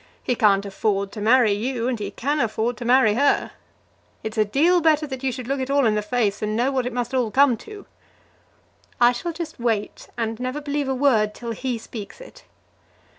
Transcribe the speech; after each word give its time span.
He 0.23 0.33
can't 0.33 0.65
afford 0.65 1.11
to 1.11 1.21
marry 1.21 1.51
you, 1.51 1.87
and 1.87 1.99
he 1.99 2.09
can 2.09 2.39
afford 2.39 2.75
to 2.77 2.85
marry 2.85 3.13
her. 3.13 3.51
It's 4.23 4.39
a 4.39 4.43
deal 4.43 4.81
better 4.81 5.05
that 5.05 5.21
you 5.23 5.31
should 5.31 5.45
look 5.47 5.59
it 5.59 5.69
all 5.69 5.85
in 5.85 5.93
the 5.93 6.01
face 6.01 6.41
and 6.41 6.55
know 6.55 6.71
what 6.71 6.87
it 6.87 6.91
must 6.91 7.13
all 7.13 7.29
come 7.29 7.55
to." 7.57 7.85
"I 8.99 9.11
shall 9.11 9.31
just 9.31 9.59
wait, 9.59 10.07
and 10.17 10.39
never 10.39 10.59
believe 10.59 10.89
a 10.89 10.95
word 10.95 11.35
till 11.35 11.51
he 11.51 11.77
speaks 11.77 12.19
it." 12.19 12.45